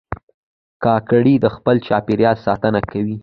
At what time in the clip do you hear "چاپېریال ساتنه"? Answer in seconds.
1.87-2.79